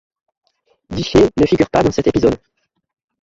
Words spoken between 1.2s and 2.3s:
ne figure pas dans cet